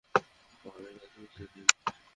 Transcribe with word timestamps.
আমাদের 0.65 0.93
কাজ 0.93 1.11
করতে 1.13 1.43
দিন। 1.53 1.67